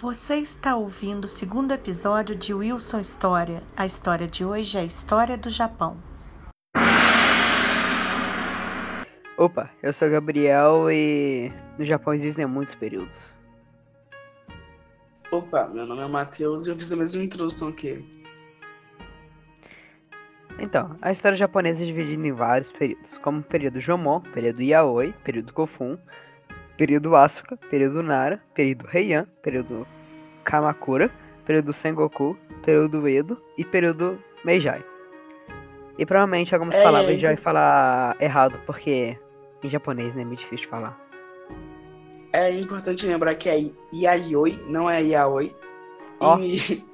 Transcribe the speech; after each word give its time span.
Você 0.00 0.36
está 0.36 0.76
ouvindo 0.76 1.24
o 1.24 1.28
segundo 1.28 1.72
episódio 1.74 2.36
de 2.36 2.54
Wilson 2.54 3.00
História. 3.00 3.64
A 3.76 3.84
história 3.84 4.28
de 4.28 4.44
hoje 4.44 4.78
é 4.78 4.82
a 4.82 4.84
história 4.84 5.36
do 5.36 5.50
Japão. 5.50 5.96
Opa, 9.36 9.68
eu 9.82 9.92
sou 9.92 10.08
Gabriel 10.08 10.88
e 10.88 11.50
no 11.76 11.84
Japão 11.84 12.14
existem 12.14 12.46
muitos 12.46 12.76
períodos. 12.76 13.16
Opa, 15.32 15.66
meu 15.66 15.84
nome 15.84 16.02
é 16.02 16.06
Matheus 16.06 16.68
e 16.68 16.70
eu 16.70 16.76
fiz 16.76 16.92
a 16.92 16.96
mesma 16.96 17.24
introdução 17.24 17.72
que 17.72 17.88
ele. 17.88 18.28
Então, 20.60 20.96
a 21.02 21.10
história 21.10 21.36
japonesa 21.36 21.82
é 21.82 21.86
dividida 21.86 22.24
em 22.24 22.30
vários 22.30 22.70
períodos, 22.70 23.18
como 23.18 23.40
o 23.40 23.42
período 23.42 23.80
Jomon, 23.80 24.20
período 24.20 24.62
Yaoi, 24.62 25.12
período 25.24 25.52
Kofun, 25.52 25.98
período 26.78 27.16
Asuka, 27.16 27.56
período 27.68 28.02
Nara, 28.02 28.40
período 28.54 28.88
Heian, 28.94 29.26
período 29.42 29.86
Kamakura, 30.44 31.10
período 31.44 31.72
Sengoku, 31.72 32.38
período 32.64 33.06
Edo 33.08 33.36
e 33.58 33.64
período 33.64 34.18
Meijai. 34.44 34.82
E 35.98 36.06
provavelmente 36.06 36.54
algumas 36.54 36.76
É, 36.76 36.82
palavras 36.82 37.16
é. 37.16 37.18
já 37.18 37.28
vai 37.28 37.36
falar 37.36 38.16
errado, 38.20 38.58
porque 38.64 39.18
em 39.62 39.68
japonês 39.68 40.14
né, 40.14 40.22
é 40.22 40.24
muito 40.24 40.38
difícil 40.38 40.66
de 40.66 40.68
falar. 40.68 40.96
É 42.32 42.52
importante 42.52 43.04
lembrar 43.06 43.34
que 43.34 43.48
é 43.48 43.68
Yayoi, 43.92 44.60
não 44.68 44.88
é 44.88 45.02
Yaoi. 45.02 45.54
Ó. 46.20 46.38
E 46.38 46.84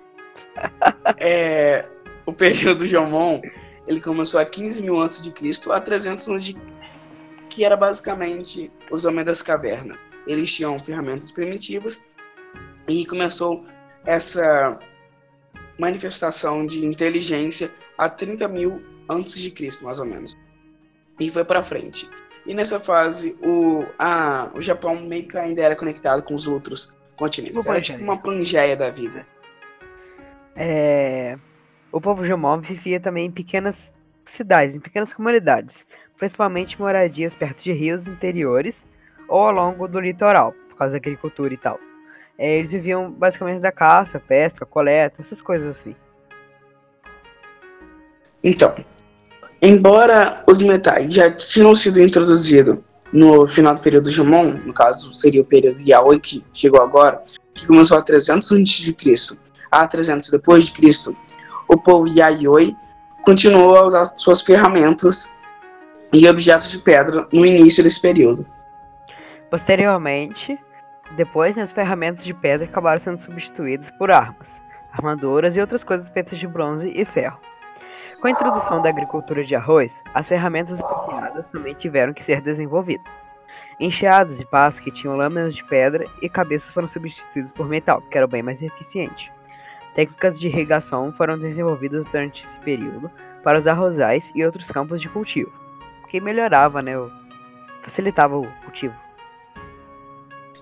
é, 1.18 1.84
o 2.24 2.32
período 2.32 2.86
Jomon, 2.86 3.42
ele 3.86 4.00
começou 4.00 4.40
a 4.40 4.46
15 4.46 4.82
mil 4.82 4.98
antes 4.98 5.22
de 5.22 5.30
Cristo 5.30 5.72
a 5.72 5.80
300 5.80 6.26
antes 6.28 6.44
de 6.46 6.56
que 7.54 7.64
era 7.64 7.76
basicamente 7.76 8.70
os 8.90 9.04
homens 9.04 9.26
das 9.26 9.40
cavernas. 9.40 9.96
Eles 10.26 10.52
tinham 10.52 10.76
ferramentas 10.76 11.30
primitivas 11.30 12.04
e 12.88 13.06
começou 13.06 13.64
essa 14.04 14.76
manifestação 15.78 16.66
de 16.66 16.84
inteligência 16.84 17.70
a 17.96 18.08
30 18.08 18.48
mil 18.48 18.82
antes 19.08 19.40
de 19.40 19.52
Cristo, 19.52 19.84
mais 19.84 20.00
ou 20.00 20.04
menos. 20.04 20.34
E 21.20 21.30
foi 21.30 21.44
para 21.44 21.62
frente. 21.62 22.10
E 22.44 22.54
nessa 22.54 22.80
fase, 22.80 23.38
o, 23.40 23.86
a, 24.00 24.50
o 24.52 24.60
Japão 24.60 25.00
meio 25.00 25.28
que 25.28 25.38
ainda 25.38 25.62
era 25.62 25.76
conectado 25.76 26.22
com 26.22 26.34
os 26.34 26.48
outros 26.48 26.92
continentes. 27.14 27.64
Era 27.64 27.80
tipo 27.80 28.02
uma 28.02 28.20
Pangeia 28.20 28.74
da 28.74 28.90
vida. 28.90 29.24
É... 30.56 31.38
O 31.92 32.00
povo 32.00 32.26
Jomon 32.26 32.60
vivia 32.60 32.98
também 32.98 33.26
em 33.26 33.30
pequenas 33.30 33.92
cidades, 34.24 34.74
em 34.74 34.80
pequenas 34.80 35.12
comunidades, 35.12 35.86
principalmente 36.16 36.80
moradias 36.80 37.34
perto 37.34 37.62
de 37.62 37.72
rios 37.72 38.06
interiores 38.06 38.82
ou 39.28 39.40
ao 39.40 39.52
longo 39.52 39.88
do 39.88 40.00
litoral, 40.00 40.54
por 40.68 40.76
causa 40.76 40.92
da 40.92 40.98
agricultura 40.98 41.52
e 41.52 41.56
tal. 41.56 41.78
É, 42.38 42.58
eles 42.58 42.72
viviam 42.72 43.10
basicamente 43.10 43.60
da 43.60 43.70
caça, 43.70 44.18
pesca, 44.18 44.66
coleta, 44.66 45.20
essas 45.20 45.40
coisas 45.40 45.76
assim. 45.76 45.94
Então, 48.42 48.74
embora 49.62 50.42
os 50.48 50.62
metais 50.62 51.14
já 51.14 51.30
tinham 51.30 51.74
sido 51.74 52.00
introduzidos 52.00 52.78
no 53.12 53.46
final 53.46 53.74
do 53.74 53.80
período 53.80 54.10
Jomon, 54.10 54.54
no 54.64 54.72
caso 54.72 55.14
seria 55.14 55.40
o 55.40 55.44
período 55.44 55.80
Yaoi 55.80 56.18
que 56.18 56.44
chegou 56.52 56.82
agora, 56.82 57.22
que 57.54 57.66
começou 57.66 57.96
a 57.96 58.02
300 58.02 58.50
a.C. 58.50 59.38
a 59.70 59.86
300 59.86 60.30
depois 60.30 60.64
de 60.64 60.72
Cristo, 60.72 61.16
o 61.68 61.76
povo 61.76 62.08
Yayoi 62.08 62.74
continuou 63.22 63.76
a 63.76 63.86
usar 63.86 64.04
suas 64.16 64.42
ferramentas 64.42 65.32
e 66.14 66.28
objetos 66.28 66.70
de 66.70 66.78
pedra 66.78 67.26
no 67.32 67.44
início 67.44 67.82
desse 67.82 68.00
período. 68.00 68.46
Posteriormente, 69.50 70.58
depois, 71.16 71.56
né, 71.56 71.62
as 71.62 71.72
ferramentas 71.72 72.24
de 72.24 72.32
pedra 72.32 72.66
acabaram 72.66 73.00
sendo 73.00 73.18
substituídas 73.18 73.90
por 73.98 74.10
armas, 74.10 74.60
armaduras 74.92 75.56
e 75.56 75.60
outras 75.60 75.82
coisas 75.82 76.08
feitas 76.08 76.38
de 76.38 76.46
bronze 76.46 76.88
e 76.94 77.04
ferro. 77.04 77.38
Com 78.20 78.28
a 78.28 78.30
introdução 78.30 78.80
da 78.80 78.88
agricultura 78.88 79.44
de 79.44 79.54
arroz, 79.54 80.00
as 80.14 80.28
ferramentas 80.28 80.80
apropriadas 80.80 81.46
também 81.50 81.74
tiveram 81.74 82.14
que 82.14 82.24
ser 82.24 82.40
desenvolvidas. 82.40 83.12
Enxeados 83.78 84.40
e 84.40 84.44
pás 84.44 84.78
que 84.78 84.92
tinham 84.92 85.16
lâminas 85.16 85.54
de 85.54 85.64
pedra 85.64 86.06
e 86.22 86.28
cabeças 86.28 86.72
foram 86.72 86.86
substituídos 86.86 87.50
por 87.50 87.68
metal, 87.68 88.00
que 88.00 88.16
era 88.16 88.26
bem 88.26 88.42
mais 88.42 88.62
eficiente. 88.62 89.32
Técnicas 89.94 90.38
de 90.38 90.46
irrigação 90.46 91.12
foram 91.12 91.38
desenvolvidas 91.38 92.06
durante 92.06 92.44
esse 92.44 92.56
período 92.58 93.10
para 93.42 93.58
os 93.58 93.66
arrozais 93.66 94.30
e 94.34 94.44
outros 94.44 94.70
campos 94.70 95.00
de 95.00 95.08
cultivo, 95.08 95.52
que 96.14 96.20
melhorava, 96.20 96.80
né, 96.80 96.92
facilitava 97.82 98.38
o 98.38 98.46
cultivo. 98.62 98.94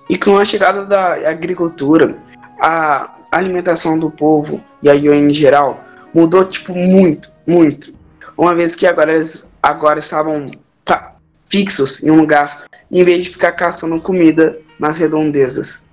E 0.09 0.17
com 0.17 0.39
a 0.39 0.47
chegada 0.47 0.87
da 0.87 1.29
agricultura, 1.29 2.17
a 2.59 3.15
alimentação 3.31 3.99
do 3.99 4.11
povo 4.11 4.65
e 4.83 4.89
a 4.89 4.95
Yoi 4.95 5.19
em 5.19 5.31
geral 5.31 5.85
mudou 6.15 6.43
tipo 6.43 6.75
muito, 6.75 7.31
muito. 7.47 7.95
Uma 8.35 8.55
vez 8.55 8.75
que 8.75 8.87
agora 8.87 9.13
eles 9.13 9.47
agora 9.63 9.99
estavam 9.99 10.47
tá, 10.87 11.17
fixos 11.51 12.03
em 12.03 12.11
um 12.11 12.17
lugar, 12.17 12.65
em 12.91 13.05
vez 13.05 13.25
de 13.25 13.29
ficar 13.29 13.53
caçando 13.53 14.01
comida 14.01 14.59
nas 14.81 14.97
redondezas. 14.97 15.87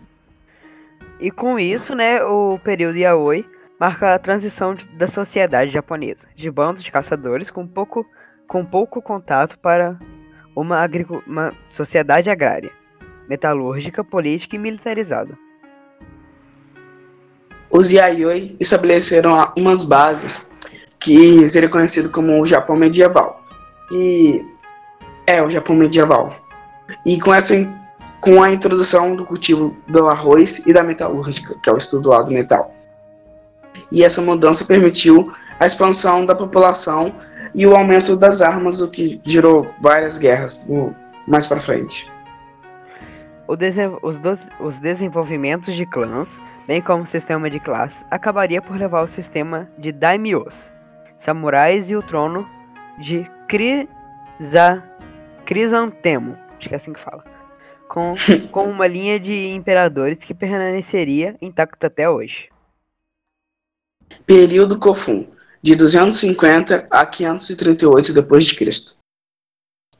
E 1.20 1.30
com 1.30 1.60
isso, 1.60 1.94
né, 1.94 2.24
o 2.24 2.58
período 2.64 2.98
Yaoi 2.98 3.46
marca 3.78 4.16
a 4.16 4.20
transição 4.20 4.74
de- 4.74 4.88
da 4.88 5.08
sociedade 5.08 5.70
japonesa, 5.70 6.28
de 6.34 6.50
bandos 6.50 6.82
de 6.82 6.90
caçadores 6.94 7.50
com 7.50 7.68
pouco, 7.68 8.06
com 8.50 8.66
pouco 8.66 9.00
contato 9.00 9.58
para 9.60 9.98
uma, 10.56 10.84
uma 11.28 11.54
sociedade 11.72 12.32
agrária, 12.32 12.72
metalúrgica, 13.30 14.04
política 14.04 14.56
e 14.56 14.60
militarizada. 14.60 15.38
Os 17.70 17.92
Yayoi 17.92 18.58
estabeleceram 18.60 19.54
umas 19.56 19.84
bases 19.84 20.50
que 21.00 21.48
seria 21.48 21.70
conhecido 21.70 22.10
como 22.10 22.42
o 22.42 22.46
Japão 22.46 22.76
medieval. 22.76 23.42
E 23.92 24.44
é 25.28 25.42
o 25.42 25.50
Japão 25.50 25.76
medieval. 25.76 26.36
E 27.06 27.20
com 27.22 27.34
essa 27.34 27.54
com 28.20 28.44
a 28.44 28.52
introdução 28.52 29.16
do 29.16 29.24
cultivo 29.24 29.78
do 29.88 30.10
arroz 30.10 30.66
e 30.66 30.74
da 30.74 30.84
metalúrgica, 30.84 31.56
que 31.64 31.70
é 31.70 31.74
o 31.74 31.78
estudo 31.78 32.10
do 32.10 32.32
metal. 32.32 32.74
E 33.92 34.04
essa 34.04 34.22
mudança 34.22 34.66
permitiu 34.66 35.32
a 35.60 35.66
expansão 35.66 36.26
da 36.26 36.36
população 36.36 37.16
e 37.54 37.66
o 37.66 37.76
aumento 37.76 38.16
das 38.16 38.42
armas, 38.42 38.82
o 38.82 38.90
que 38.90 39.20
gerou 39.24 39.68
várias 39.82 40.18
guerras 40.18 40.68
no- 40.68 40.96
mais 41.28 41.48
para 41.48 41.62
frente. 41.62 42.12
O 43.48 43.54
os, 44.04 44.20
os 44.60 44.78
desenvolvimentos 44.78 45.74
de 45.76 45.86
clãs, 45.86 46.40
bem 46.68 46.82
como 46.82 47.04
o 47.04 47.08
sistema 47.08 47.50
de 47.50 47.60
classes, 47.60 48.06
acabaria 48.12 48.62
por 48.62 48.78
levar 48.78 49.00
ao 49.00 49.08
sistema 49.08 49.68
de 49.78 49.92
daimyos, 49.92 50.70
samurais 51.18 51.90
e 51.90 51.96
o 51.96 52.04
trono 52.04 52.48
de 53.00 53.26
Crisa, 53.48 54.84
Crisantemo, 55.46 56.38
acho 56.60 56.70
que 56.70 56.76
é 56.76 56.78
assim 56.78 56.94
que 56.94 57.00
fala, 57.00 57.24
com, 57.88 58.14
com 58.52 58.66
uma 58.66 58.86
linha 58.86 59.20
de 59.20 59.48
imperadores 59.54 60.20
que 60.20 60.34
permaneceria 60.34 61.36
intacta 61.42 61.88
até 61.88 62.08
hoje. 62.08 62.50
Período 64.28 64.78
Kofun, 64.78 65.26
de 65.62 65.76
250 65.76 66.88
a 66.90 67.06
538 67.06 68.14
depois 68.14 68.46
de 68.46 68.56
Cristo. 68.56 68.96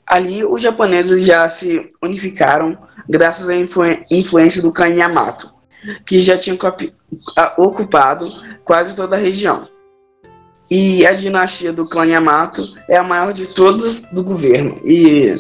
Ali, 0.06 0.44
os 0.44 0.62
japoneses 0.62 1.24
já 1.24 1.48
se 1.50 1.92
unificaram 2.02 2.78
graças 3.08 3.48
à 3.50 3.56
influ- 3.56 3.84
influência 4.10 4.62
do 4.62 4.74
clã 4.74 4.88
Yamato, 4.88 5.54
que 6.06 6.20
já 6.20 6.38
tinha 6.38 6.58
ocupado 7.58 8.28
quase 8.64 8.96
toda 8.96 9.16
a 9.16 9.20
região. 9.20 9.68
E 10.72 11.06
a 11.06 11.14
dinastia 11.14 11.74
do 11.74 11.88
clã 11.88 12.06
Yamato 12.06 12.64
é 12.88 12.98
a 12.98 13.04
maior 13.04 13.34
de 13.34 13.54
todos 13.54 14.04
do 14.12 14.24
governo 14.24 14.80
e 14.84 15.36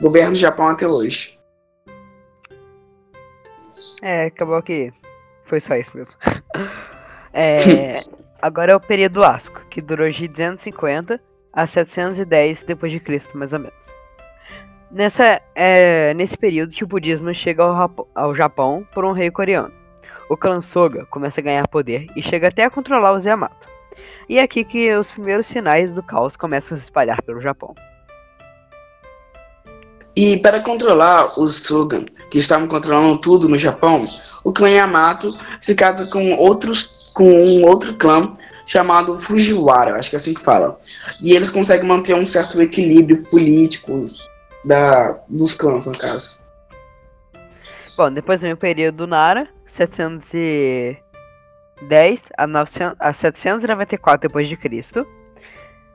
governa 0.00 0.32
o 0.32 0.36
Japão 0.36 0.68
até 0.68 0.86
hoje. 0.86 1.38
É, 4.02 4.26
acabou 4.26 4.60
que 4.62 4.92
foi 5.44 5.60
só 5.60 5.74
isso 5.76 5.90
mesmo. 5.96 6.12
É, 7.36 8.04
agora 8.44 8.72
é 8.72 8.76
o 8.76 8.80
período 8.80 9.24
Asuka, 9.24 9.62
que 9.70 9.80
durou 9.80 10.10
de 10.10 10.28
250 10.28 11.18
a 11.50 11.66
710 11.66 12.64
depois 12.64 12.92
de 12.92 13.00
Cristo, 13.00 13.38
mais 13.38 13.54
ou 13.54 13.58
menos. 13.58 13.94
Nessa, 14.90 15.40
é, 15.54 16.12
nesse 16.12 16.36
período 16.36 16.74
que 16.74 16.84
o 16.84 16.86
budismo 16.86 17.34
chega 17.34 17.62
ao, 17.62 18.08
ao 18.14 18.34
Japão 18.34 18.86
por 18.92 19.02
um 19.02 19.12
rei 19.12 19.30
coreano. 19.30 19.72
O 20.28 20.36
clã 20.36 20.60
Soga 20.60 21.06
começa 21.06 21.40
a 21.40 21.42
ganhar 21.42 21.66
poder 21.68 22.06
e 22.14 22.22
chega 22.22 22.48
até 22.48 22.64
a 22.64 22.70
controlar 22.70 23.14
os 23.14 23.24
Yamato. 23.24 23.66
E 24.28 24.38
é 24.38 24.42
aqui 24.42 24.62
que 24.62 24.94
os 24.94 25.10
primeiros 25.10 25.46
sinais 25.46 25.94
do 25.94 26.02
caos 26.02 26.36
começam 26.36 26.76
a 26.76 26.78
se 26.78 26.84
espalhar 26.84 27.22
pelo 27.22 27.40
Japão. 27.40 27.74
E 30.16 30.36
para 30.36 30.60
controlar 30.60 31.38
os 31.40 31.56
Sugan, 31.56 32.04
que 32.30 32.38
estavam 32.38 32.68
controlando 32.68 33.18
tudo 33.18 33.48
no 33.48 33.58
Japão, 33.58 34.06
o 34.44 34.52
clã 34.52 34.70
Yamato 34.70 35.36
se 35.58 35.74
casa 35.74 36.06
com 36.06 36.34
outros 36.34 37.10
com 37.14 37.30
um 37.30 37.64
outro 37.64 37.94
clã 37.94 38.34
chamado 38.66 39.18
Fujiwara, 39.18 39.96
acho 39.96 40.10
que 40.10 40.16
é 40.16 40.18
assim 40.18 40.34
que 40.34 40.40
fala. 40.40 40.78
E 41.20 41.32
eles 41.32 41.50
conseguem 41.50 41.86
manter 41.86 42.14
um 42.14 42.26
certo 42.26 42.60
equilíbrio 42.60 43.22
político 43.24 44.06
da, 44.64 45.16
dos 45.28 45.54
clãs, 45.54 45.86
no 45.86 45.96
caso. 45.96 46.40
Bom, 47.96 48.12
depois 48.12 48.40
vem 48.40 48.52
o 48.52 48.56
período 48.56 49.06
Nara, 49.06 49.48
710 49.66 51.00
a, 52.36 52.46
900, 52.46 52.96
a 52.98 53.12
794 53.12 54.28
depois 54.28 54.48
de 54.48 54.56
Cristo. 54.56 55.06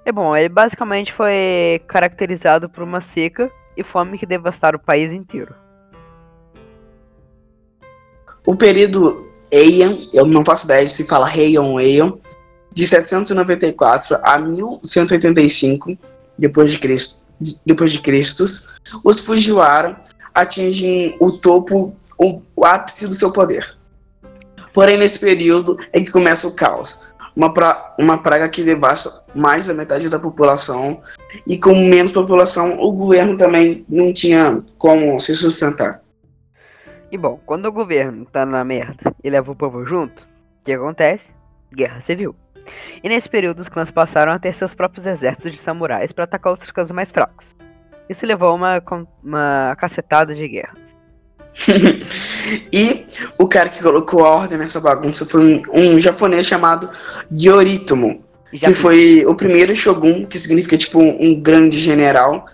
E 0.06 0.12
bom, 0.12 0.36
ele 0.36 0.48
basicamente 0.48 1.12
foi 1.12 1.82
caracterizado 1.88 2.70
por 2.70 2.84
uma 2.84 3.02
seca 3.02 3.52
e 3.80 3.84
fome 3.84 4.18
que 4.18 4.26
devastaram 4.26 4.78
o 4.78 4.82
país 4.82 5.14
inteiro. 5.14 5.56
O 8.46 8.56
período 8.56 9.30
Heian, 9.52 9.94
eu 10.14 10.26
não 10.26 10.44
faço 10.44 10.66
ideia 10.66 10.84
de 10.84 10.92
se 10.92 11.08
fala 11.08 11.34
Heian 11.34 11.62
ou 11.62 11.80
Heian, 11.80 12.14
de 12.74 12.86
794 12.86 14.18
a 14.22 14.38
1185 14.38 15.98
depois 16.38 16.72
de 16.72 16.80
Cristo, 16.80 17.26
depois 17.66 17.92
de 17.92 18.02
Cristo, 18.02 18.44
os 19.04 19.20
Fujiwara 19.20 20.02
atingem 20.34 21.16
o 21.20 21.32
topo, 21.32 21.96
o, 22.18 22.42
o 22.56 22.66
ápice 22.66 23.08
do 23.08 23.14
seu 23.14 23.32
poder. 23.32 23.78
Porém, 24.74 24.98
nesse 24.98 25.20
período 25.20 25.78
é 25.94 26.02
que 26.02 26.12
começa 26.12 26.48
o 26.48 26.54
caos. 26.54 27.02
Uma, 27.40 27.54
pra, 27.54 27.96
uma 27.98 28.18
praga 28.18 28.50
que 28.50 28.66
devasta 28.66 29.24
mais 29.34 29.68
da 29.68 29.74
metade 29.74 30.10
da 30.10 30.20
população, 30.20 31.00
e 31.48 31.58
com 31.58 31.74
menos 31.74 32.12
população, 32.12 32.78
o 32.78 32.92
governo 32.92 33.38
também 33.38 33.86
não 33.88 34.12
tinha 34.12 34.62
como 34.78 35.18
se 35.22 35.34
sustentar. 35.38 36.02
E 37.10 37.18
bom, 37.18 37.40
quando 37.46 37.64
o 37.64 37.72
governo 37.72 38.26
tá 38.26 38.46
na 38.46 38.62
merda 38.66 39.16
e 39.24 39.30
leva 39.30 39.54
o 39.54 39.56
povo 39.56 39.86
junto, 39.86 40.24
o 40.24 40.66
que 40.66 40.74
acontece? 40.74 41.32
Guerra 41.74 42.02
civil. 42.02 42.36
E 43.02 43.08
nesse 43.08 43.30
período 43.30 43.62
os 43.62 43.70
clãs 43.70 43.90
passaram 43.90 44.34
a 44.34 44.38
ter 44.38 44.54
seus 44.54 44.76
próprios 44.76 45.06
exércitos 45.06 45.54
de 45.54 45.60
samurais 45.60 46.12
para 46.12 46.26
atacar 46.26 46.52
outros 46.52 46.72
clãs 46.72 46.92
mais 46.92 47.10
fracos. 47.10 47.56
Isso 48.10 48.26
levou 48.26 48.50
a 48.50 48.54
uma, 48.54 48.84
uma 49.24 49.78
cacetada 49.80 50.36
de 50.36 50.46
guerras. 50.46 50.99
e 52.72 53.06
o 53.38 53.48
cara 53.48 53.70
que 53.70 53.82
colocou 53.82 54.26
a 54.26 54.30
ordem 54.30 54.58
nessa 54.58 54.80
bagunça 54.80 55.26
foi 55.26 55.42
um, 55.42 55.62
um 55.74 56.00
japonês 56.00 56.46
chamado 56.46 56.90
Yoritomo, 57.32 58.24
que 58.52 58.74
foi 58.74 59.26
o 59.26 59.36
primeiro 59.36 59.76
shogun, 59.76 60.26
que 60.26 60.38
significa 60.38 60.78
tipo 60.78 61.00
um, 61.00 61.18
um 61.22 61.40
grande 61.40 61.78
general, 61.78 62.46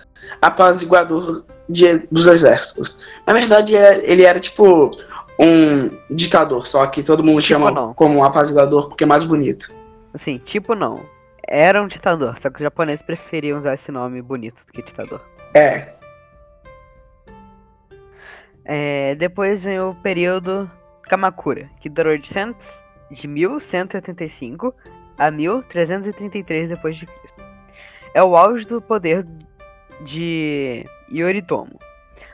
apaziguador 0.41 1.43
de, 1.69 1.99
dos 2.11 2.27
exércitos. 2.27 3.03
Na 3.25 3.33
verdade, 3.33 3.75
é, 3.75 4.01
ele 4.03 4.23
era 4.23 4.39
tipo 4.39 4.91
um 5.39 5.89
ditador, 6.09 6.65
só 6.65 6.85
que 6.87 7.03
todo 7.03 7.23
mundo 7.23 7.41
tipo 7.41 7.53
chama 7.53 7.71
não. 7.71 7.93
como 7.93 8.23
apaziguador 8.23 8.87
porque 8.87 9.03
é 9.03 9.07
mais 9.07 9.23
bonito. 9.23 9.71
Assim, 10.13 10.37
tipo 10.37 10.75
não. 10.75 11.01
Era 11.47 11.81
um 11.81 11.87
ditador, 11.87 12.37
só 12.41 12.49
que 12.49 12.55
os 12.55 12.61
japoneses 12.63 13.01
preferiam 13.01 13.57
usar 13.59 13.75
esse 13.75 13.91
nome 13.91 14.21
bonito 14.21 14.65
do 14.65 14.71
que 14.71 14.81
ditador. 14.81 15.21
É. 15.53 15.93
é 18.65 19.15
depois 19.15 19.63
vem 19.63 19.79
o 19.79 19.93
período 19.95 20.69
Kamakura, 21.03 21.69
que 21.79 21.87
durou 21.87 22.17
de, 22.17 22.27
cent... 22.27 22.57
de 23.11 23.27
1185 23.27 24.73
a 25.17 25.31
1333 25.31 26.69
depois 26.69 26.97
de 26.97 27.05
Cristo. 27.05 27.43
É 28.13 28.23
o 28.23 28.35
auge 28.35 28.65
do 28.65 28.81
poder 28.81 29.25
de 30.03 30.83
Yoritomo. 31.11 31.79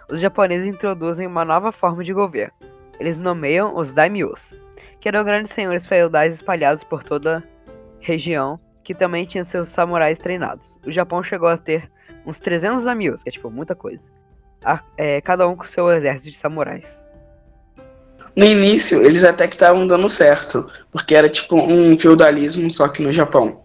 Os 0.10 0.20
japoneses 0.20 0.68
introduzem 0.68 1.28
uma 1.28 1.46
nova 1.46 1.72
forma 1.72 2.04
de 2.04 2.14
governo. 2.14 2.54
Eles 3.00 3.18
nomeiam 3.18 3.76
os 3.76 3.92
daimyos, 3.92 4.52
que 5.00 5.08
eram 5.08 5.24
grandes 5.24 5.52
senhores 5.52 5.88
feudais 5.88 6.36
espalhados 6.36 6.84
por 6.84 7.04
toda 7.04 7.38
a 7.38 7.44
região, 8.00 8.60
que 8.84 8.94
também 8.94 9.26
tinham 9.26 9.44
seus 9.44 9.70
samurais 9.70 10.18
treinados. 10.18 10.78
O 10.86 10.92
Japão 10.92 11.24
chegou 11.24 11.50
a 11.50 11.58
ter 11.58 11.90
uns 12.26 12.40
300 12.40 12.84
daimyos, 12.84 13.24
que 13.24 13.30
é 13.30 13.32
tipo 13.32 13.50
muita 13.50 13.76
coisa. 13.76 14.21
A, 14.64 14.80
é, 14.98 15.22
cada 15.22 15.48
um 15.48 15.56
com 15.56 15.64
seu 15.66 15.92
exército 15.92 16.32
de 16.32 16.38
samurais. 16.38 16.86
No 18.36 18.46
início, 18.46 19.04
eles 19.04 19.24
até 19.24 19.48
que 19.48 19.56
estavam 19.56 19.86
dando 19.86 20.08
certo, 20.08 20.70
porque 20.92 21.16
era 21.16 21.30
tipo 21.30 21.58
um 21.58 21.98
feudalismo, 21.98 22.70
só 22.70 22.88
que 22.88 23.04
no 23.04 23.12
Japão. 23.12 23.62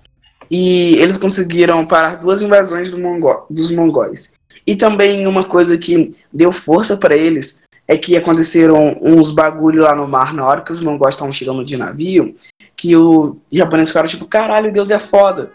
E 0.50 0.96
eles 0.96 1.16
conseguiram 1.16 1.84
parar 1.84 2.16
duas 2.16 2.42
invasões 2.42 2.90
do 2.90 2.98
Mongol, 2.98 3.46
dos 3.50 3.70
mongóis. 3.70 4.32
E 4.66 4.74
também 4.74 5.26
uma 5.26 5.44
coisa 5.44 5.78
que 5.78 6.10
deu 6.32 6.50
força 6.50 6.96
para 6.96 7.16
eles 7.16 7.62
é 7.86 7.96
que 7.96 8.16
aconteceram 8.16 8.98
uns 9.00 9.30
bagulho 9.30 9.82
lá 9.82 9.94
no 9.94 10.08
mar 10.08 10.34
na 10.34 10.44
hora 10.44 10.62
que 10.62 10.72
os 10.72 10.80
mongóis 10.80 11.14
estavam 11.14 11.32
chegando 11.32 11.64
de 11.64 11.76
navio, 11.76 12.34
que 12.76 12.96
o 12.96 13.36
japonês 13.52 13.88
ficaram 13.88 14.08
tipo, 14.08 14.26
caralho, 14.26 14.72
Deus 14.72 14.90
é 14.90 14.98
foda. 14.98 15.52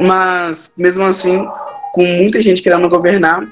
Mas, 0.00 0.74
mesmo 0.76 1.04
assim, 1.04 1.46
com 1.92 2.04
muita 2.04 2.40
gente 2.40 2.62
querendo 2.62 2.88
governar, 2.88 3.48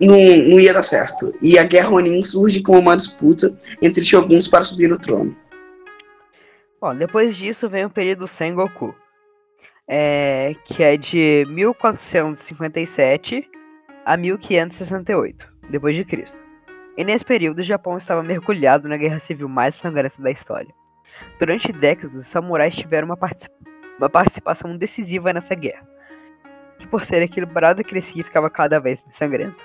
não, 0.00 0.16
não 0.16 0.60
ia 0.60 0.72
dar 0.72 0.82
certo. 0.82 1.34
E 1.42 1.58
a 1.58 1.64
Guerra 1.64 1.88
Ronin 1.88 2.22
surge 2.22 2.62
como 2.62 2.78
uma 2.78 2.96
disputa 2.96 3.52
entre 3.82 4.02
shoguns 4.02 4.46
para 4.46 4.62
subir 4.62 4.88
no 4.88 4.98
trono. 4.98 5.36
Bom, 6.80 6.94
depois 6.94 7.36
disso 7.36 7.68
vem 7.68 7.84
o 7.84 7.90
período 7.90 8.28
Sengoku, 8.28 8.94
é, 9.88 10.54
que 10.64 10.82
é 10.82 10.96
de 10.96 11.44
1457 11.48 13.44
a 14.04 14.16
1568 14.16 15.48
depois 15.70 15.96
de 15.96 16.04
Cristo. 16.04 16.38
E 16.96 17.04
nesse 17.04 17.24
período 17.24 17.58
o 17.58 17.64
Japão 17.64 17.98
estava 17.98 18.22
mergulhado 18.22 18.88
na 18.88 18.96
guerra 18.96 19.18
civil 19.20 19.48
mais 19.48 19.74
sangrenta 19.76 20.20
da 20.22 20.30
história. 20.30 20.72
Durante 21.38 21.72
décadas, 21.72 22.14
os 22.14 22.26
samurais 22.26 22.76
tiveram 22.76 23.06
uma, 23.06 23.16
particip 23.16 23.52
uma 23.98 24.08
participação 24.08 24.76
decisiva 24.76 25.32
nessa 25.32 25.54
guerra, 25.54 25.86
que 26.78 26.86
por 26.86 27.04
ser 27.04 27.22
equilibrada 27.22 27.82
crescia 27.82 28.20
e 28.20 28.24
ficava 28.24 28.48
cada 28.48 28.78
vez 28.78 29.02
mais 29.02 29.16
sangrenta. 29.16 29.56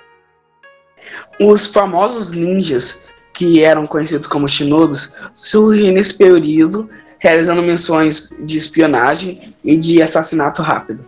Os 1.39 1.67
famosos 1.67 2.31
ninjas, 2.31 2.99
que 3.33 3.63
eram 3.63 3.87
conhecidos 3.87 4.27
como 4.27 4.47
shinobis, 4.47 5.13
surgem 5.33 5.91
nesse 5.91 6.17
período 6.17 6.89
realizando 7.23 7.61
missões 7.61 8.35
de 8.41 8.57
espionagem 8.57 9.55
e 9.63 9.77
de 9.77 10.01
assassinato 10.01 10.61
rápido. 10.61 11.05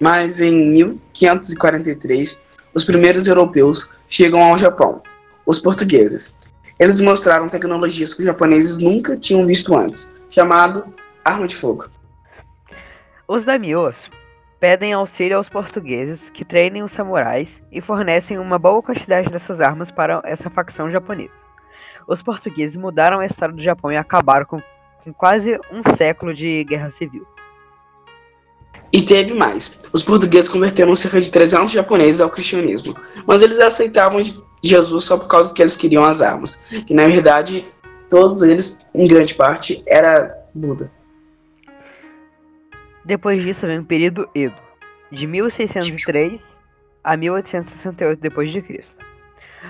Mas 0.00 0.40
em 0.40 0.52
1543, 0.52 2.44
os 2.74 2.82
primeiros 2.82 3.28
europeus 3.28 3.88
chegam 4.08 4.42
ao 4.42 4.56
Japão, 4.56 5.00
os 5.46 5.60
portugueses. 5.60 6.36
Eles 6.76 6.98
mostraram 6.98 7.48
tecnologias 7.48 8.12
que 8.12 8.20
os 8.20 8.26
japoneses 8.26 8.78
nunca 8.78 9.16
tinham 9.16 9.46
visto 9.46 9.76
antes, 9.76 10.10
chamado 10.28 10.84
arma 11.24 11.46
de 11.46 11.54
fogo. 11.54 11.86
Os 13.28 13.44
daimyos 13.44 14.08
pedem 14.60 14.92
auxílio 14.92 15.38
aos 15.38 15.48
portugueses 15.48 16.28
que 16.28 16.44
treinem 16.44 16.82
os 16.82 16.92
samurais 16.92 17.60
e 17.72 17.80
fornecem 17.80 18.38
uma 18.38 18.58
boa 18.58 18.82
quantidade 18.82 19.30
dessas 19.30 19.58
armas 19.58 19.90
para 19.90 20.20
essa 20.24 20.50
facção 20.50 20.90
japonesa. 20.90 21.42
Os 22.06 22.22
portugueses 22.22 22.76
mudaram 22.76 23.20
a 23.20 23.26
história 23.26 23.54
do 23.54 23.62
Japão 23.62 23.90
e 23.90 23.96
acabaram 23.96 24.44
com, 24.44 24.60
com 25.02 25.12
quase 25.14 25.58
um 25.72 25.82
século 25.96 26.34
de 26.34 26.62
guerra 26.64 26.90
civil. 26.90 27.26
E 28.92 29.00
teve 29.00 29.34
mais. 29.34 29.80
Os 29.92 30.02
portugueses 30.02 30.48
converteram 30.48 30.94
cerca 30.94 31.20
de 31.20 31.30
300 31.30 31.70
japoneses 31.70 32.20
ao 32.20 32.28
cristianismo, 32.28 32.94
mas 33.26 33.40
eles 33.40 33.60
aceitavam 33.60 34.20
Jesus 34.62 35.04
só 35.04 35.16
por 35.16 35.28
causa 35.28 35.54
que 35.54 35.62
eles 35.62 35.76
queriam 35.76 36.04
as 36.04 36.20
armas. 36.20 36.62
E 36.88 36.92
na 36.92 37.06
verdade, 37.06 37.66
todos 38.10 38.42
eles, 38.42 38.84
em 38.94 39.06
grande 39.06 39.34
parte, 39.34 39.82
era 39.86 40.36
Buda. 40.52 40.90
Depois 43.10 43.42
disso 43.42 43.66
vem 43.66 43.80
o 43.80 43.84
período 43.84 44.30
Edo, 44.36 44.54
de 45.10 45.26
1603 45.26 46.56
a 47.02 47.16
1868 47.16 48.20
d.C. 48.20 48.84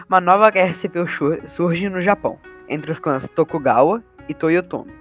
Uma 0.07 0.21
nova 0.21 0.51
guerra 0.51 0.75
civil 0.75 1.07
surge 1.49 1.89
no 1.89 2.03
Japão, 2.03 2.39
entre 2.69 2.93
os 2.93 2.99
clãs 2.99 3.27
Tokugawa 3.35 4.05
e 4.29 4.35
Toyotomi. 4.35 4.93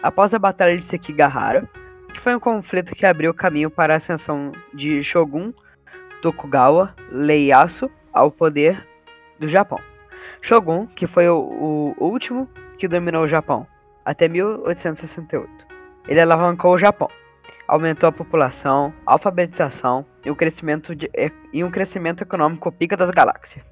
Após 0.00 0.32
a 0.32 0.38
Batalha 0.38 0.78
de 0.78 0.84
Sekigahara, 0.84 1.68
que 2.14 2.20
foi 2.20 2.36
um 2.36 2.38
conflito 2.38 2.94
que 2.94 3.04
abriu 3.04 3.34
caminho 3.34 3.68
para 3.68 3.94
a 3.94 3.96
ascensão 3.96 4.52
de 4.72 5.02
Shogun 5.02 5.52
Tokugawa 6.22 6.94
Ieyasu 7.12 7.90
ao 8.12 8.30
poder 8.30 8.80
do 9.40 9.48
Japão. 9.48 9.80
Shogun, 10.40 10.86
que 10.86 11.08
foi 11.08 11.28
o, 11.28 11.96
o 11.98 12.04
último 12.04 12.48
que 12.78 12.86
dominou 12.86 13.24
o 13.24 13.28
Japão 13.28 13.66
até 14.04 14.28
1868. 14.28 15.50
Ele 16.06 16.20
alavancou 16.20 16.74
o 16.74 16.78
Japão, 16.78 17.08
aumentou 17.66 18.08
a 18.08 18.12
população, 18.12 18.92
a 19.06 19.12
alfabetização 19.12 20.04
e 20.24 20.30
o 20.30 20.36
crescimento 20.36 20.94
de, 20.94 21.10
e 21.52 21.64
um 21.64 21.70
crescimento 21.70 22.22
econômico 22.22 22.70
pica 22.72 22.96
das 22.96 23.10
galáxias. 23.10 23.64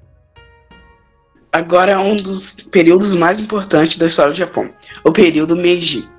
Agora 1.51 1.91
é 1.91 1.97
um 1.97 2.15
dos 2.15 2.53
períodos 2.71 3.13
mais 3.13 3.39
importantes 3.39 3.97
da 3.97 4.05
história 4.05 4.31
do 4.31 4.37
Japão, 4.37 4.69
o 5.03 5.11
período 5.11 5.55
Meiji, 5.55 6.09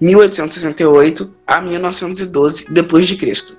1868 0.00 1.34
a 1.46 1.60
1912 1.60 2.72
depois 2.72 3.06
de 3.06 3.16
Cristo. 3.16 3.58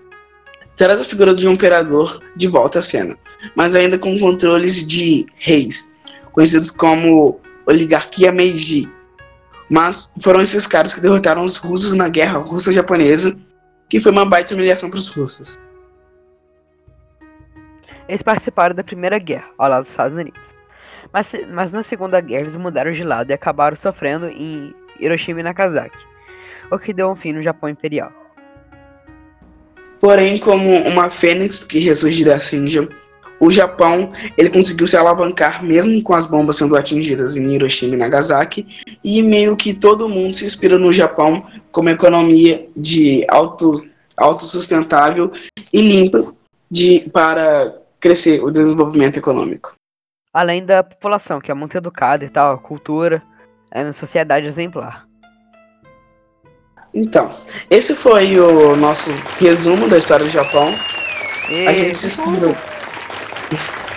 Traz 0.75 0.99
a 0.99 1.05
figura 1.05 1.33
de 1.33 1.47
um 1.47 1.53
imperador 1.53 2.21
de 2.35 2.47
volta 2.47 2.79
à 2.79 2.81
cena, 2.81 3.17
mas 3.55 3.75
ainda 3.75 3.97
com 3.97 4.19
controles 4.19 4.85
de 4.85 5.25
reis, 5.37 5.95
conhecidos 6.33 6.69
como 6.69 7.39
oligarquia 7.65 8.31
Meiji. 8.31 8.91
Mas 9.69 10.11
foram 10.21 10.41
esses 10.41 10.67
caras 10.67 10.93
que 10.93 11.01
derrotaram 11.01 11.43
os 11.43 11.55
russos 11.55 11.93
na 11.93 12.09
guerra 12.09 12.39
russa-japonesa, 12.39 13.39
que 13.89 13.99
foi 13.99 14.11
uma 14.11 14.25
baita 14.25 14.53
humilhação 14.53 14.89
para 14.89 14.97
os 14.97 15.07
russos. 15.07 15.57
Eles 18.07 18.21
participaram 18.21 18.75
da 18.75 18.83
Primeira 18.83 19.17
Guerra, 19.17 19.49
ao 19.57 19.69
lado 19.69 19.83
dos 19.83 19.91
Estados 19.91 20.17
Unidos. 20.17 20.55
Mas, 21.11 21.31
mas 21.49 21.71
na 21.71 21.83
Segunda 21.83 22.19
Guerra 22.19 22.41
eles 22.41 22.55
mudaram 22.55 22.91
de 22.91 23.03
lado 23.03 23.29
e 23.29 23.33
acabaram 23.33 23.75
sofrendo 23.75 24.27
em 24.27 24.73
Hiroshima 24.99 25.39
e 25.39 25.43
Nagasaki, 25.43 25.97
o 26.71 26.77
que 26.77 26.93
deu 26.93 27.09
um 27.09 27.15
fim 27.15 27.33
no 27.33 27.41
Japão 27.41 27.69
Imperial. 27.69 28.11
Porém, 29.99 30.37
como 30.37 30.75
uma 30.87 31.09
fênix 31.09 31.63
que 31.63 31.79
ressurge 31.79 32.23
da 32.23 32.39
cinza, 32.39 32.87
o 33.39 33.51
Japão 33.51 34.11
ele 34.37 34.49
conseguiu 34.49 34.87
se 34.87 34.97
alavancar 34.97 35.63
mesmo 35.63 36.01
com 36.01 36.13
as 36.13 36.25
bombas 36.25 36.57
sendo 36.57 36.75
atingidas 36.75 37.35
em 37.35 37.47
Hiroshima 37.51 37.95
e 37.95 37.97
Nagasaki 37.97 38.67
e 39.03 39.21
meio 39.21 39.55
que 39.55 39.73
todo 39.73 40.09
mundo 40.09 40.33
se 40.33 40.45
inspira 40.45 40.77
no 40.77 40.93
Japão 40.93 41.45
como 41.71 41.89
economia 41.89 42.67
de 42.75 43.25
auto 43.27 43.85
autossustentável 44.17 45.31
e 45.73 45.81
limpa 45.81 46.33
de 46.71 47.01
para 47.11 47.75
crescer 47.99 48.41
o 48.43 48.49
desenvolvimento 48.49 49.17
econômico. 49.17 49.73
Além 50.33 50.65
da 50.65 50.83
população, 50.83 51.41
que 51.41 51.51
é 51.51 51.53
muito 51.53 51.77
educada 51.77 52.23
e 52.23 52.29
tal, 52.29 52.57
cultura, 52.59 53.21
é 53.71 53.83
uma 53.83 53.93
sociedade 53.93 54.45
exemplar. 54.45 55.05
Então, 56.93 57.29
esse 57.69 57.93
foi 57.93 58.39
o 58.39 58.75
nosso 58.75 59.11
resumo 59.37 59.89
da 59.89 59.97
história 59.97 60.25
do 60.25 60.31
Japão. 60.31 60.71
E... 61.49 61.67
A 61.67 61.73
gente 61.73 61.97
se 61.97 62.07
inspirou. 62.07 62.55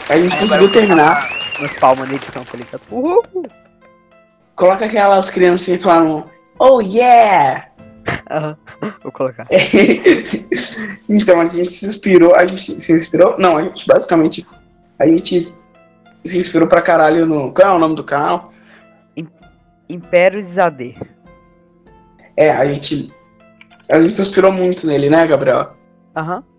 A 0.09 0.17
gente 0.19 0.35
Aí 0.35 0.41
conseguiu 0.41 0.73
terminar. 0.73 1.29
Nos 1.61 1.73
palmas 1.75 2.09
na 2.09 2.15
edição, 2.15 2.45
tá 2.45 2.57
ligado? 2.57 2.81
Uhul. 2.91 3.23
Coloca 4.55 4.87
aquelas 4.87 5.31
criancinhas 5.31 5.83
falando, 5.83 6.25
oh 6.59 6.81
yeah! 6.81 7.69
Uhum. 8.31 8.57
Vou 9.03 9.13
colocar. 9.13 9.47
então 11.09 11.41
a 11.41 11.45
gente 11.45 11.73
se 11.73 11.87
inspirou, 11.87 12.35
a 12.35 12.47
gente 12.47 12.81
se 12.81 12.93
inspirou, 12.93 13.37
não, 13.39 13.57
a 13.57 13.63
gente 13.63 13.87
basicamente, 13.87 14.47
a 14.99 15.07
gente 15.07 15.53
se 16.25 16.39
inspirou 16.39 16.69
pra 16.69 16.83
caralho 16.83 17.27
no, 17.27 17.53
qual 17.53 17.75
é 17.75 17.77
o 17.77 17.79
nome 17.79 17.95
do 17.95 18.05
canal? 18.05 18.53
Império 19.89 20.43
de 20.43 20.51
Zade. 20.51 20.95
É, 22.37 22.51
a 22.51 22.73
gente, 22.73 23.13
a 23.91 24.01
gente 24.01 24.15
se 24.15 24.23
inspirou 24.23 24.53
muito 24.53 24.87
nele, 24.87 25.09
né, 25.09 25.27
Gabriel? 25.27 25.75
Aham. 26.15 26.37
Uhum. 26.37 26.58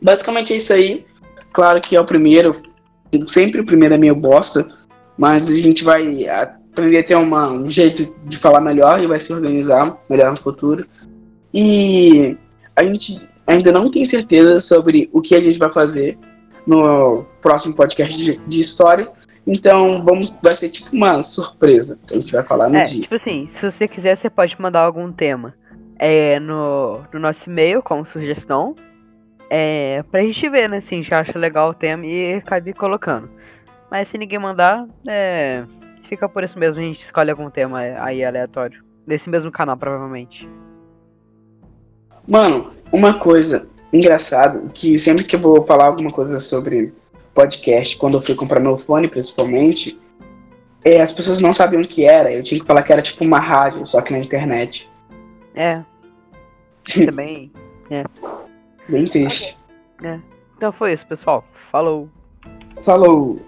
Basicamente 0.00 0.52
é 0.52 0.56
isso 0.56 0.72
aí. 0.72 1.04
Claro 1.52 1.80
que 1.80 1.96
é 1.96 2.00
o 2.00 2.04
primeiro, 2.04 2.54
sempre 3.26 3.60
o 3.60 3.66
primeiro 3.66 3.94
é 3.94 3.98
meio 3.98 4.14
bosta, 4.14 4.66
mas 5.16 5.50
a 5.50 5.56
gente 5.56 5.82
vai 5.82 6.28
aprender 6.28 6.98
a 6.98 7.02
ter 7.02 7.14
uma, 7.16 7.50
um 7.50 7.68
jeito 7.68 8.14
de 8.24 8.38
falar 8.38 8.60
melhor 8.60 9.02
e 9.02 9.06
vai 9.06 9.18
se 9.18 9.32
organizar 9.32 9.96
melhor 10.08 10.30
no 10.30 10.36
futuro. 10.36 10.86
E 11.52 12.36
a 12.76 12.84
gente 12.84 13.28
ainda 13.46 13.72
não 13.72 13.90
tem 13.90 14.04
certeza 14.04 14.60
sobre 14.60 15.08
o 15.12 15.20
que 15.20 15.34
a 15.34 15.40
gente 15.40 15.58
vai 15.58 15.72
fazer 15.72 16.18
no 16.66 17.24
próximo 17.40 17.74
podcast 17.74 18.16
de, 18.16 18.36
de 18.46 18.60
história. 18.60 19.10
Então 19.46 20.04
vamos, 20.04 20.32
vai 20.42 20.54
ser 20.54 20.68
tipo 20.68 20.94
uma 20.94 21.22
surpresa 21.22 21.98
que 22.06 22.14
a 22.14 22.20
gente 22.20 22.32
vai 22.32 22.46
falar 22.46 22.68
no 22.68 22.76
é, 22.76 22.84
dia. 22.84 23.02
Tipo 23.02 23.14
assim, 23.14 23.46
se 23.46 23.62
você 23.62 23.88
quiser, 23.88 24.14
você 24.14 24.28
pode 24.28 24.60
mandar 24.60 24.82
algum 24.82 25.10
tema 25.10 25.54
é, 25.98 26.38
no, 26.38 27.00
no 27.12 27.18
nosso 27.18 27.48
e-mail 27.48 27.82
como 27.82 28.04
sugestão. 28.04 28.74
É, 29.50 30.02
pra 30.10 30.20
gente 30.20 30.48
ver, 30.48 30.68
né, 30.68 30.80
se 30.80 30.94
a 30.94 30.98
gente 30.98 31.14
acha 31.14 31.38
legal 31.38 31.70
o 31.70 31.74
tema 31.74 32.04
e 32.06 32.40
cabe 32.42 32.72
colocando. 32.72 33.30
Mas 33.90 34.08
se 34.08 34.18
ninguém 34.18 34.38
mandar, 34.38 34.86
é, 35.06 35.64
fica 36.08 36.28
por 36.28 36.44
isso 36.44 36.58
mesmo, 36.58 36.80
a 36.80 36.84
gente 36.84 37.00
escolhe 37.00 37.30
algum 37.30 37.48
tema 37.48 37.78
aí 37.78 38.22
aleatório. 38.22 38.84
Nesse 39.06 39.30
mesmo 39.30 39.50
canal, 39.50 39.76
provavelmente. 39.76 40.46
Mano, 42.26 42.72
uma 42.92 43.18
coisa 43.18 43.66
engraçada, 43.90 44.68
que 44.74 44.98
sempre 44.98 45.24
que 45.24 45.36
eu 45.36 45.40
vou 45.40 45.64
falar 45.64 45.86
alguma 45.86 46.10
coisa 46.10 46.38
sobre 46.40 46.92
podcast, 47.32 47.96
quando 47.96 48.18
eu 48.18 48.22
fui 48.22 48.34
comprar 48.34 48.60
meu 48.60 48.76
fone, 48.76 49.08
principalmente, 49.08 49.98
é, 50.84 51.00
as 51.00 51.12
pessoas 51.12 51.40
não 51.40 51.54
sabiam 51.54 51.80
o 51.80 51.86
que 51.86 52.04
era. 52.04 52.32
Eu 52.32 52.42
tinha 52.42 52.60
que 52.60 52.66
falar 52.66 52.82
que 52.82 52.92
era 52.92 53.00
tipo 53.00 53.24
uma 53.24 53.38
rádio, 53.38 53.86
só 53.86 54.02
que 54.02 54.12
na 54.12 54.18
internet. 54.18 54.90
É. 55.54 55.82
Também. 57.06 57.50
é. 57.90 58.04
Bem 58.88 59.06
triste. 59.06 59.56
É. 60.02 60.18
Então 60.56 60.72
foi 60.72 60.92
isso, 60.92 61.06
pessoal. 61.06 61.44
Falou. 61.70 62.08
Falou. 62.82 63.38